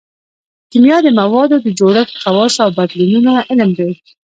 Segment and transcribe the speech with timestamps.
[0.71, 3.91] کیمیا د موادو د جوړښت خواصو او بدلونونو علم دی